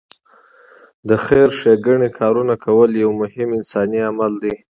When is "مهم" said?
3.21-3.49